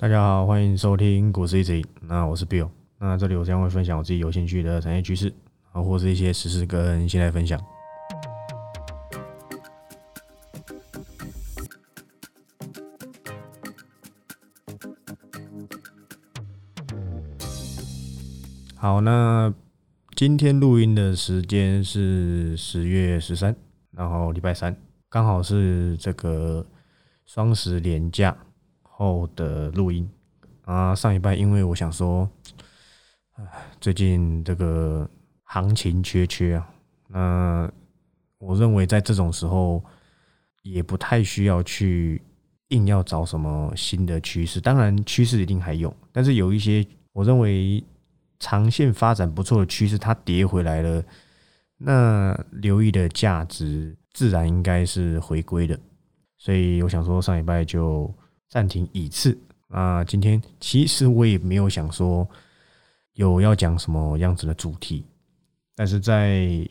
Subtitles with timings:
[0.00, 2.70] 大家好，欢迎收听股市一直那我是 Bill。
[3.00, 5.34] 那这里我将会分享我自己有兴趣的产业趋势，
[5.72, 7.60] 啊，或是一些实事跟现在分享。
[18.76, 19.52] 好，那
[20.14, 23.56] 今天录音的时间是十月十三，
[23.90, 24.76] 然后礼拜三，
[25.08, 26.64] 刚好是这个
[27.26, 28.38] 双十连假。
[28.98, 30.10] 后的录音
[30.64, 32.28] 啊，上一拜因为我想说，
[33.80, 35.08] 最近这个
[35.44, 36.68] 行情缺缺啊，
[37.06, 37.72] 那
[38.38, 39.80] 我认为在这种时候
[40.64, 42.20] 也不太需要去
[42.70, 47.82] 硬要找什么新的趋势，当然趋势一定还有，但是有一些我认为
[48.40, 51.04] 长线发展不错的趋势，它跌回来了，
[51.76, 55.78] 那留意的价值自然应该是回归的，
[56.36, 58.12] 所以我想说上一拜就。
[58.48, 59.38] 暂停一次
[59.68, 60.02] 啊！
[60.02, 62.26] 今天其实我也没有想说
[63.12, 65.04] 有要讲什么样子的主题，
[65.76, 66.66] 但是在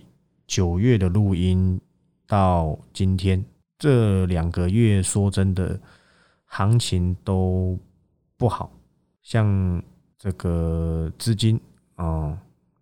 [0.47, 1.79] 九月的录音
[2.25, 3.45] 到今天
[3.77, 5.79] 这两个月，说真的，
[6.45, 7.77] 行情都
[8.37, 8.71] 不好，
[9.21, 9.79] 像
[10.17, 11.61] 这个资金
[11.93, 12.35] 啊，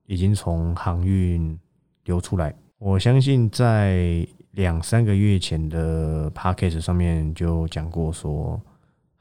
[0.05, 1.59] 已经从航运
[2.05, 2.55] 流出来。
[2.77, 8.57] 我相信在两三个月前的 p a c k a g e 上面就讲过说。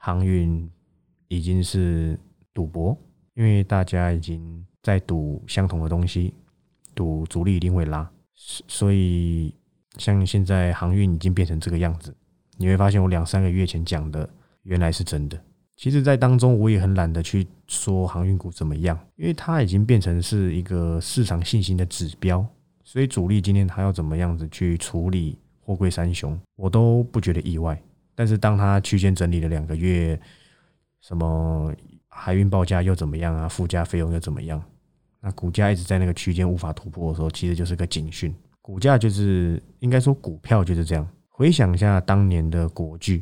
[0.05, 0.69] 航运
[1.29, 2.15] 已经是
[2.53, 2.95] 赌博，
[3.33, 6.31] 因为大家已经在赌相同的东西，
[6.93, 9.51] 赌主力一定会拉，所以
[9.97, 12.15] 像现在航运已经变成这个样子，
[12.57, 14.29] 你会发现我两三个月前讲的
[14.61, 15.43] 原来是真的。
[15.75, 22.45] 其实，在当中我也很懒得去说航运股怎么样，因为它已经变成是一个市场信心的指标，
[22.83, 27.81] 所以主力今天他要怎么样子去处理货柜三雄，我都不觉得意外。
[28.15, 30.19] 但是当它区间整理了两个月，
[31.01, 31.71] 什么
[32.07, 33.47] 海运报价又怎么样啊？
[33.47, 34.63] 附加费用又怎么样？
[35.19, 38.33] 那股价一直在那个区间无法突破的时候，其实就是个警讯。
[38.61, 41.07] 股价就是应该说股票就是这样。
[41.29, 43.21] 回想一下当年的国巨，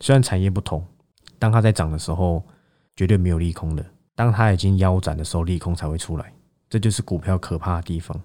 [0.00, 0.84] 虽然产业不同，
[1.38, 2.42] 当它在涨的时候
[2.96, 3.84] 绝对没有利空的；
[4.14, 6.32] 当它已经腰斩的时候，利空才会出来。
[6.68, 8.18] 这就是股票可怕的地方，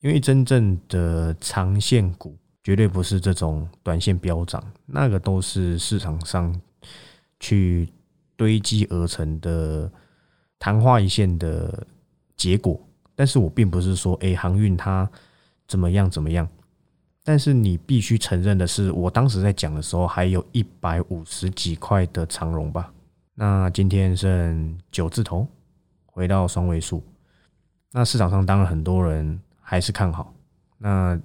[0.00, 2.36] 因为真正的长线股。
[2.62, 6.54] 绝对不是这种短线飙涨，那个都是市场上
[7.38, 7.88] 去
[8.36, 9.90] 堆积而成的
[10.58, 11.86] 昙花一现的
[12.36, 12.80] 结果。
[13.14, 15.10] 但是我并不是说，哎，航运它
[15.66, 16.48] 怎么样怎么样。
[17.22, 22.92] 但是你必须承认的是，我当时在讲的时候，还有一百五十几块的长荣吧。
[23.34, 25.46] 那今天剩九字头，
[26.06, 27.02] 回到双位数。
[27.92, 30.32] 那市场上当然很多人还是看好。
[30.78, 31.18] 那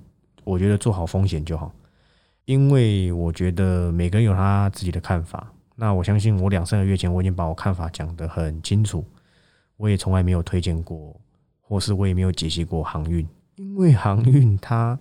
[0.46, 1.74] 我觉得做好风险就好，
[2.46, 5.52] 因为我觉得每个人有他自己的看法。
[5.76, 9.04] 那我相信，我两三个月前我已经把我看法讲得很清楚。
[9.76, 11.20] 我也从来没有推荐过，
[11.60, 14.98] 或是我也没有解析过航运，因为航运它，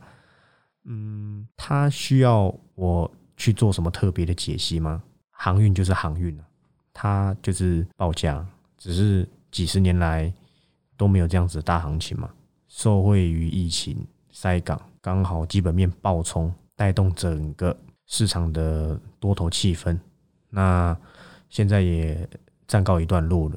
[0.82, 5.00] 嗯，它需要我去做什么特别的解析吗？
[5.30, 6.44] 航运就是航运啊，
[6.92, 8.44] 它就是报价，
[8.76, 10.32] 只是几十年来
[10.96, 12.28] 都没有这样子的大行情嘛，
[12.66, 14.80] 受惠于疫情塞港。
[15.04, 17.76] 刚好基本面爆冲，带动整个
[18.06, 19.98] 市场的多头气氛。
[20.48, 20.96] 那
[21.50, 22.26] 现在也
[22.66, 23.56] 暂告一段落了，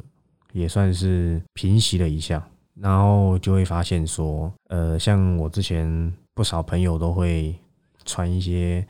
[0.52, 2.46] 也算是平息了一下。
[2.74, 7.58] 然后就会发现说，呃，像我之前不少朋友都会
[8.04, 8.86] 传一些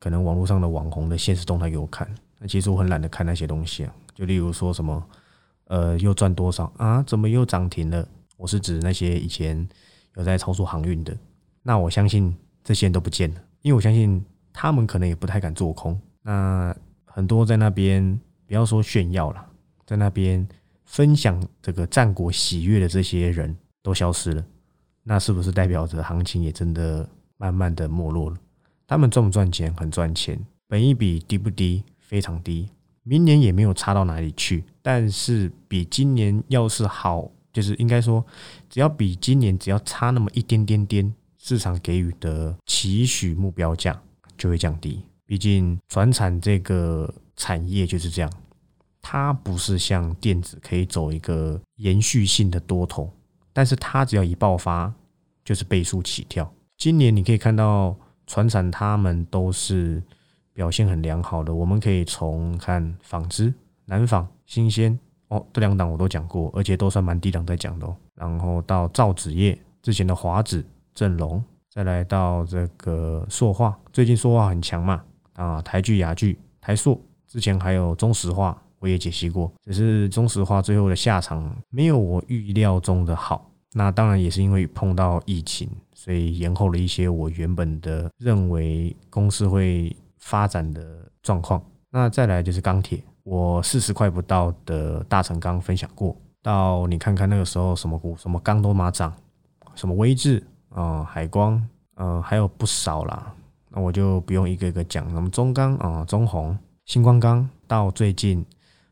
[0.00, 2.08] 可能网络上的网红的现实动态给我看。
[2.38, 3.94] 那其实我很懒得看那些东西啊。
[4.14, 5.06] 就例如说什么，
[5.66, 7.02] 呃，又赚多少啊？
[7.02, 8.08] 怎么又涨停了？
[8.38, 9.68] 我是指那些以前
[10.16, 11.14] 有在操作航运的。
[11.62, 15.98] 那我相信这些人都不见了，因为我相信他们可能也不太敢做空。
[16.22, 16.74] 那
[17.04, 19.46] 很多在那边不要说炫耀了，
[19.86, 20.46] 在那边
[20.84, 24.44] 分享这个战国喜悦的这些人都消失了，
[25.04, 28.36] 那是不是代表着行情也真的慢慢的没落了？
[28.86, 29.72] 他们赚不赚钱？
[29.74, 31.84] 很赚钱，本一比低不低？
[31.98, 32.68] 非常低，
[33.04, 34.64] 明年也没有差到哪里去。
[34.82, 38.22] 但是比今年要是好，就是应该说，
[38.68, 41.14] 只要比今年只要差那么一点点点。
[41.42, 44.00] 市场给予的期许目标价
[44.38, 48.32] 就会降低，毕竟船产这个产业就是这样，
[49.02, 53.12] 它不是像电子可以走一个延续性的多头，
[53.52, 54.94] 但是它只要一爆发
[55.44, 56.48] 就是倍数起跳。
[56.78, 57.96] 今年你可以看到
[58.28, 60.00] 船产他们都是
[60.52, 63.52] 表现很良好的，我们可以从看纺织、
[63.86, 64.96] 南纺、新鲜
[65.26, 67.96] 哦，这两档我都讲过，而且都算蛮低档在讲的哦。
[68.14, 70.64] 然后到造纸业之前的华纸。
[70.94, 75.02] 阵容，再来到这个塑化，最近塑化很强嘛
[75.34, 83.48] 啊，台剧、雅剧、台塑，之前还有中石化，我也解析过，只是中石化最后的下场没有我预料中的好。
[83.74, 91.62] 那当然也是因为碰到疫情，所以延后了一些我原本的认为公司会发展的状况。
[91.90, 99.10] 那再来就是钢铁，我四十块不到的大成钢分享过，到你看看那个时候什么股什么钢都马涨，
[99.74, 100.42] 什么威智
[100.74, 101.62] 啊、海光，
[101.94, 103.34] 呃，还有不少啦。
[103.68, 108.44] 那我就不用一个一个讲，什么中钢啊、中红、星光钢，到最近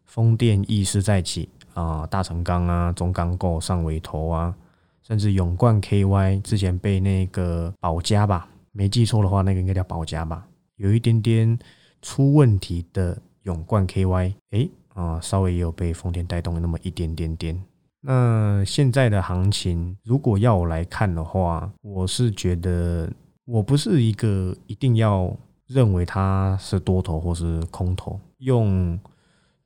[0.04, 4.54] 风电意识再起啊，大成钢啊、中钢构、上尾头啊，
[5.02, 10.46] 甚至永冠 KY 之前被那个保家吧，没记错的话，那个应该叫保家吧，
[10.76, 11.58] 有一点点
[12.00, 17.62] 出问题的永冠 KY，诶啊，稍微也有被风电带动那么一点点点。
[18.00, 23.10] 那现在的行情，如果要我来看的话，我是觉得
[23.44, 25.36] 我不是一个一定要
[25.66, 28.98] 认为它是多头或是空头，用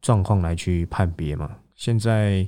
[0.02, 1.50] 状况来去判别嘛。
[1.76, 2.46] 现在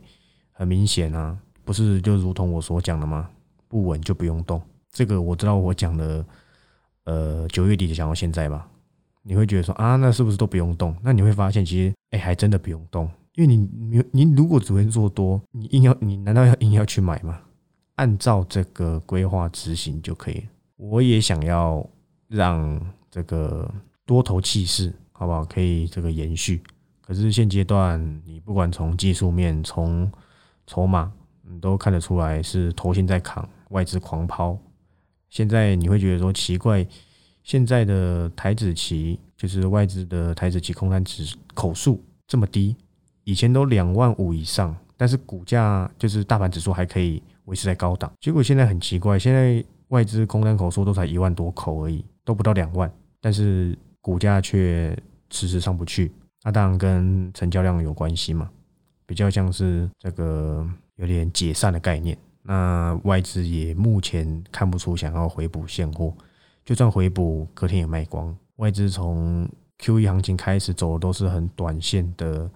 [0.50, 3.30] 很明显啊，不是就如同我所讲的吗？
[3.68, 4.60] 不稳就不用动。
[4.90, 6.24] 这个我知道，我讲的，
[7.04, 8.68] 呃，九月底就讲到现在吧。
[9.22, 10.96] 你会觉得说啊，那是不是都不用动？
[11.02, 13.10] 那你会发现，其实哎，还真的不用动。
[13.36, 17.40] 因为你你你如果只会做多，你硬要你难道要硬要去买吗？
[17.96, 20.44] 按照这个规划执行就可以了。
[20.76, 21.86] 我也想要
[22.28, 22.80] 让
[23.10, 23.70] 这个
[24.04, 25.44] 多头气势好不好？
[25.44, 26.62] 可以这个延续。
[27.02, 30.10] 可是现阶段，你不管从技术面、从
[30.66, 31.12] 筹码，
[31.42, 34.58] 你都看得出来是头先在扛，外资狂抛。
[35.28, 36.86] 现在你会觉得说奇怪，
[37.42, 42.74] 现在的台子期就是外资的台子期空单指口数这么低。
[43.26, 48.10] 以前都两万五以上，但是股价就是大盘指数还可以维持在高档。
[48.20, 52.88] 结果现在很奇怪，现在外资空单口数都才一万多口而已，都不到两万，
[53.20, 54.96] 但是股价却
[55.28, 56.12] 迟迟上不去。
[56.44, 58.48] 那当然跟成交量有关系嘛，
[59.04, 60.64] 比较像是这个
[60.94, 62.16] 有点解散的概念。
[62.44, 66.14] 那外资也目前看不出想要回补现货，
[66.64, 68.32] 就算回补，隔天也卖光。
[68.58, 72.48] 外资从 Q E 行情开始走的都是很短线的。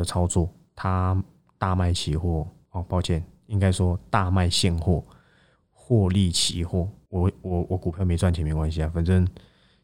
[0.00, 1.22] 的操作，他
[1.58, 5.04] 大卖期货哦，抱歉，应该说大卖现货，
[5.70, 6.88] 获利期货。
[7.10, 9.26] 我我我股票没赚钱没关系啊，反正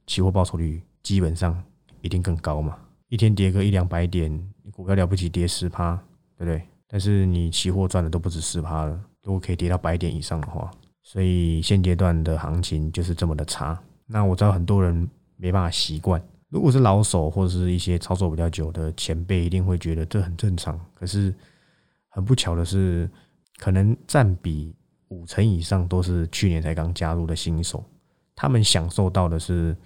[0.06, 1.62] 期货报酬率基本上
[2.00, 2.78] 一定更高嘛。
[3.08, 4.32] 一天跌个一两百点，
[4.72, 5.94] 股票了不起跌十趴，
[6.38, 6.62] 对不对？
[6.88, 10.70] 但是你期货赚的都不止十趴了，如果可以跌到百点以上的话，
[11.02, 13.78] 所以现阶段的行情就是这么的差。
[14.06, 16.22] 那我知道很多人没办法习惯。
[16.48, 20.80] 如果是老手或者是一些操作比较久的前辈，一定会觉得这很正常。
[20.94, 21.34] 可是
[22.08, 23.10] 很不巧的是，
[23.58, 24.74] 可能占比
[25.08, 27.84] 五成以上都是去年才刚加入的新手，
[28.34, 29.76] 他们享受到的是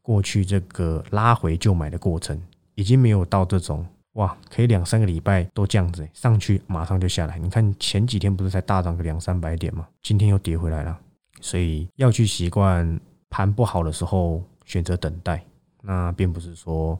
[0.00, 2.40] 过去这个拉回就买的过程，
[2.74, 7.38] 已经没有到这种哇，可以两三个礼拜都这样子上去，马上就下来。
[7.38, 9.86] 你看前几天不是才大涨个两三百点吗？
[10.02, 10.98] 今天又跌回来了，
[11.40, 12.98] 所以要去习惯
[13.28, 15.44] 盘不好的时候选择等待。
[15.82, 16.98] 那并不是说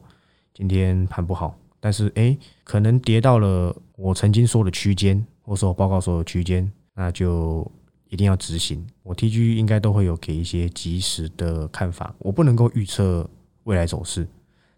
[0.53, 7.69] 今天盘不好，但是诶，可能跌到了我曾经说的区间，或者说报告说的区间，那就
[8.09, 8.85] 一定要执行。
[9.03, 12.13] 我 TG 应该都会有给一些及时的看法。
[12.19, 13.29] 我不能够预测
[13.63, 14.27] 未来走势，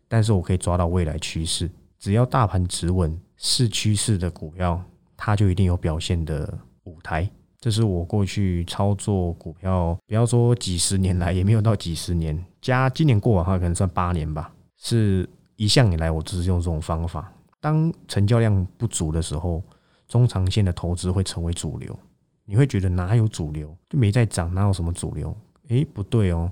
[0.07, 1.69] 但是我可以抓到未来趋势。
[1.97, 4.83] 只要大盘持稳，是趋势的股票，
[5.15, 7.29] 它就一定有表现的舞台。
[7.63, 14.53] 这是我过去操作股票，不要说几十年来，也没有到几十年，加今年过完的话，可能算八年吧。
[14.75, 17.32] 是一向以来，我只是用这种方法。
[17.62, 19.63] 当成交量不足的时候，
[20.10, 21.98] 中长线的投资会成为主流。
[22.43, 23.74] 你会觉得哪有主流？
[23.89, 25.34] 就没在涨，哪有什么主流？
[25.70, 26.51] 诶，不对哦。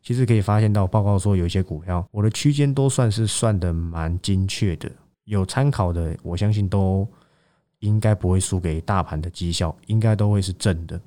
[0.00, 4.88] 其实可以发现到报告说，有一些股票，我的区间都算是算的蛮精确的，
[5.24, 7.04] 有参考的，我相信都。
[7.82, 10.98] 应该不会输给大盘的绩效，应该都会是正的。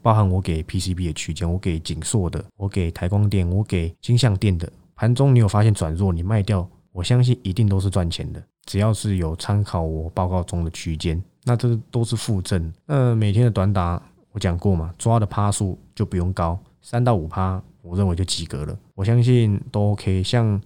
[0.00, 4.70] 包含我给 PCB 的区间，我给景硕的，我给台光电，我给金相电的。
[4.94, 8.42] 盘中你有发现转弱，你卖掉，我相信一定都是赚钱的。
[8.64, 12.72] 只要是有参考我报告中的区间，那这都是负正。
[12.86, 18.78] 那每天的短打我讲过嘛，抓的趴数就不用高，三到五趴，我认为就及格了。
[18.94, 20.22] 我相信都 OK。
[20.22, 20.60] 像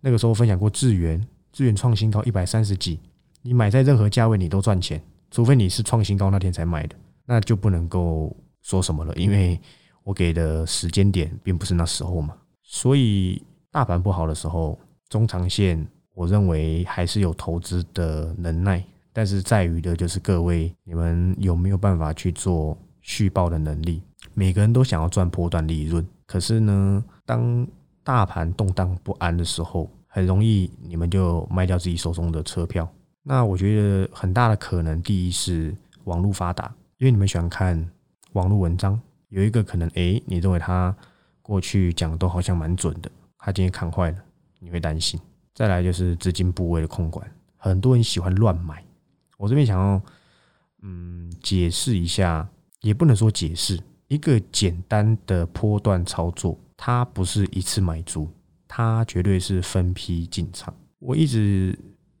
[0.00, 2.98] 那个时候分享过智源，智源创新高一百三十几。
[3.46, 5.00] 你买在任何价位，你都赚钱，
[5.30, 9.60] 除非你是创新高那天才买的，那就不能够说什么了，因为
[10.02, 12.34] 我给的时间点并不是那时候嘛。
[12.64, 14.76] 所以大盘不好的时候，
[15.08, 24.02] 中长线我认为还是有投资的能耐，但是在于的就是各位你们有没有办法去做续报的能力。
[24.34, 27.64] 每个人都想要赚波段利润，可是呢，当
[28.02, 29.88] 大盘动荡不安的时候。
[30.08, 32.90] 很容易你们就卖掉自己手中的车票。
[33.28, 37.90] 那我觉得很大的可能，第一是网络发达，因为你们喜欢看
[38.34, 40.96] 网络文章，有一个可能，诶，你认为他
[41.42, 44.18] 过去讲的都好像蛮准的，他今天看坏了，
[44.60, 45.18] 你会担心。
[45.52, 48.80] 再来就是资金部位的控管，很多人喜欢乱买。
[49.38, 50.00] 我这边想要，
[50.82, 52.48] 嗯，解释一下，
[52.82, 58.30] 也不能说解释，一个简单的波段操作，它不是一次买足，
[58.68, 60.72] 它绝对是分批进场。
[61.00, 61.76] 我一直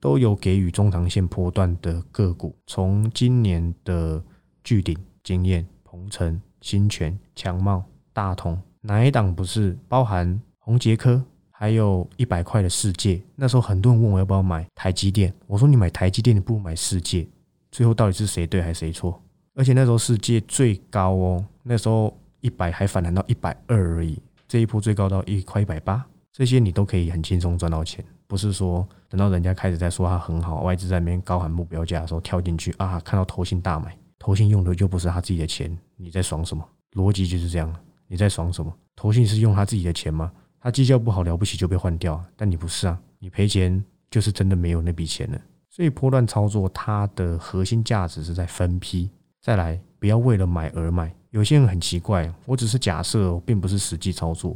[0.06, 4.22] 都有给予中长线波段的个股，从今年的
[4.62, 7.82] 巨鼎经验、鹏程、新泉、强茂、
[8.12, 11.20] 大同，哪一档不是包含红杰科？
[11.50, 17.26] 还有一百块的世界，那时候很多人问我要不要买台积电，我说你买台积电，你不如买世界。
[17.72, 19.20] 最后到底是谁对还是谁错？
[19.56, 26.06] 而且那时候世界最高哦，那时候一百还反弹到一百二而已，这一波最高到一块一百八，
[26.36, 28.04] 这些你都可以很轻松赚到钱。
[28.26, 36.62] 不是说等到人家开始在说它很好，外资在那边高喊目标价的时候跳进去啊，看到投信大买，投信用的就不是他自己的钱，你在爽什么？
[36.92, 37.74] 逻辑就是这样，
[38.06, 38.70] 你在爽什么？
[38.94, 40.30] 投信是用他自己的钱吗？
[40.60, 45.40] 他绩效不好了不起就被换掉，但你不是啊，你赔钱就是真的没有那笔钱了。
[45.70, 49.08] 所以波段操作它的核心价值是在分批。
[49.40, 51.14] 再来，不要为了买而买。
[51.30, 54.54] 有些人很奇怪，我只是假设，并不是实际操作。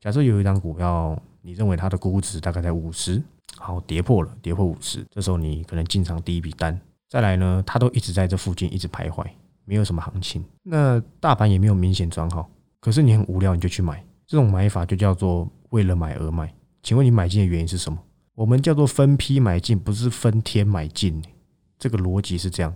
[0.00, 3.22] 假设有一张股票，你认为它的估值大概在五十，
[3.58, 6.80] 好跌破了，跌破五十，这时候你可能进场第一笔单。
[7.06, 9.26] 再来呢，它都一直在这附近一直徘徊，
[9.66, 12.48] 没有什么行情，那大盘也没有明显转好，
[12.80, 14.02] 可是你很无聊，你就去买。
[14.26, 16.50] 这种买法就叫做为了买而买。
[16.82, 17.98] 请问你买进的原因是什么？
[18.34, 21.22] 我们叫做分批买进，不是分天买进。
[21.78, 22.74] 这个逻辑是这样。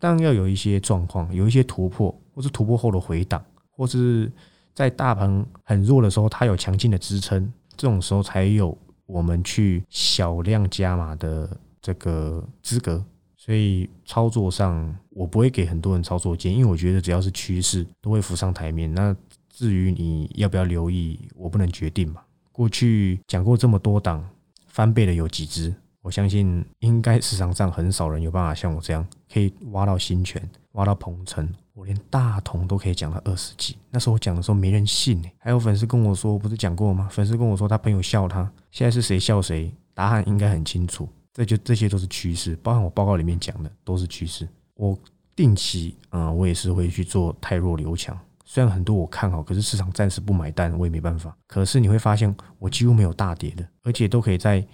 [0.00, 4.32] 当要有一些状况，有一些突破，或是突破后的回档，或是
[4.78, 11.50] 在大盘很弱的时候，它有强劲的支撑，这种时候才有我们去小量加码的
[11.82, 13.04] 这个资格。
[13.36, 18.94] 所以操作上，我不会给很多人操作建议，因为我觉得只要是趋势，都会浮上台面。
[18.94, 19.12] 那
[19.50, 22.22] 至于你要不要留意，我不能决定嘛。
[22.52, 24.24] 过去讲过这么多档
[24.68, 25.74] 翻倍的有几只？
[26.02, 31.48] 我相信应该市场上很少人有办法像我这样可以挖到新泉，挖到鹏城。
[31.74, 33.76] 我连大同都可以讲到二十几。
[33.90, 35.22] 那时候我讲的时候没人信。
[35.38, 37.08] 还有粉丝跟我说，不是讲过吗？
[37.10, 39.72] 粉丝跟我说他朋友笑他，现在是谁笑谁？
[39.94, 41.08] 答案应该很清楚。
[41.32, 44.48] 这就这些都是趋势，包含我报告里面讲的都是趋势。
[44.74, 44.98] 我
[45.36, 48.18] 定期啊，我也是会去做太弱留强。
[48.44, 51.36] 虽然很多我看好，可是市场暂时不买单，我也没办法。
[51.46, 54.66] 可是你会发现，我几乎没有大跌的，而且都可以在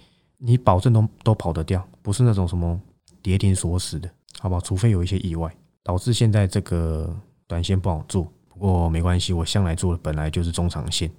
[0.45, 2.79] 你保证都都跑得掉，不是那种什么
[3.21, 4.09] 跌停锁死的，
[4.39, 4.61] 好不好？
[4.61, 5.51] 除非有一些意外
[5.83, 7.13] 导致现在这个
[7.47, 8.31] 短线不好做。
[8.47, 11.11] 不过没关系，我向来做的本来就是中长线。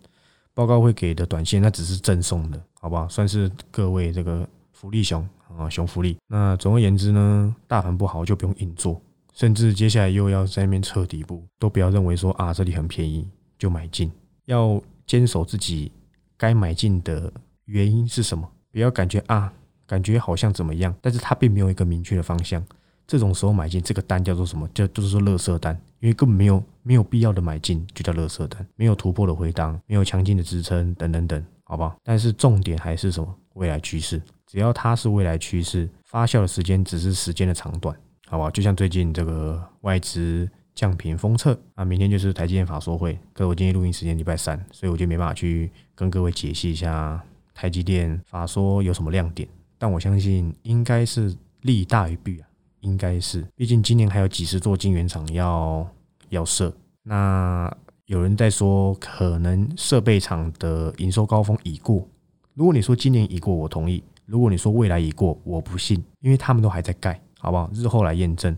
[0.54, 3.08] 报告会给的短线，那只是赠送的，好不好？
[3.08, 5.28] 算是各位这个福利熊
[5.58, 6.16] 啊，熊福利。
[6.28, 9.00] 那总而言之呢，大盘不好就不用硬做。
[9.34, 13.28] 甚至接下来又要在那边测底部，都不要认为说啊这里很便宜
[13.58, 14.10] 就买进，
[14.46, 15.92] 要坚守自己
[16.38, 17.30] 该买进的
[17.66, 18.48] 原因是什么？
[18.76, 19.50] 不要感觉啊
[19.86, 22.62] 感觉好像怎么样，但是它并没有一个明确的方向。
[23.06, 24.68] 这种时候买进这个单叫做什么？
[24.74, 31.96] 叫就是说乐色单，因为根本没有没有必要的买进就叫乐色单，没有突破的回档，没有强劲的支撑等等等，好不好？
[32.04, 33.34] 但是重点还是什么？
[33.54, 37.96] 未来趋势，只要它是未来趋势，发酵的时间只是时间的长短。
[38.28, 47.24] 好吧，就像最近这个外资降频封测啊，明天就是台积电法说会，可是我今天录音时间礼拜三，所以我就没办法去跟各位解析一下
[47.56, 49.48] 台积电法说有什么亮点。
[49.78, 52.48] 但我相信应该是利大于弊啊，
[52.80, 55.88] 应该是，毕竟今年还有几十座晶圆厂要
[56.28, 56.70] 要设。
[57.02, 62.06] 那有人在说，可能设备厂的营收高峰已过。
[62.52, 67.18] 如果你说今年已过，我同意；如果你说未来已过，我不信，因为他们都还在盖。
[67.38, 67.70] 好不好？
[67.74, 68.56] 日后来验证，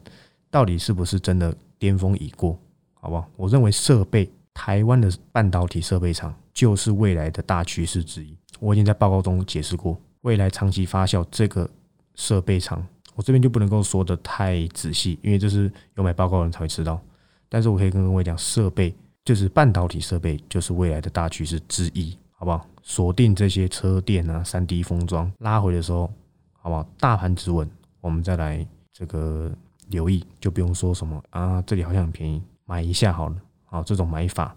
[0.50, 2.56] 到底是不是真的巅峰已过？
[2.94, 3.28] 好不好？
[3.36, 8.36] 我认为设备，台湾的半导体设备厂就是未来的大趋势之一。
[8.60, 11.68] 我已经在报告中解释过，未来长期发酵这个
[12.14, 12.84] 设备厂，
[13.14, 17.00] 我这边就不能够说的太仔细，因为这是有买报告的人才会知道。
[17.48, 22.66] 但是我可以跟各位讲，设备就是半导体设备，就是未来的大趋势之一，好不好？
[22.82, 26.12] 锁定这些车电啊、三 D 封装拉回的时候，
[26.52, 26.86] 好不好？
[26.98, 27.68] 大盘止稳。
[28.00, 29.52] 我们再来这个
[29.88, 33.36] 留意，就不用说什么啊，这里好像很便宜，买一下好了。
[33.64, 34.54] 好，这种买法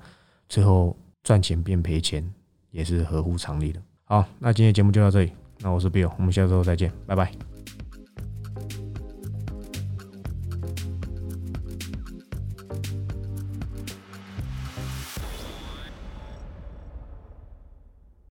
[0.48, 2.24] 最后赚钱变赔钱
[2.70, 3.82] 也是合乎常理的。
[4.12, 7.32] 好，那今天节目就到这里，那我是 Bill，我们下周再见，拜拜。